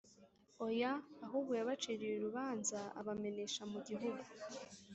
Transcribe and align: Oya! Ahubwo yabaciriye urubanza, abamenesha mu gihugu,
Oya! 0.65 0.93
Ahubwo 1.25 1.51
yabaciriye 1.59 2.13
urubanza, 2.17 2.79
abamenesha 2.99 3.61
mu 3.71 3.79
gihugu, 3.87 4.23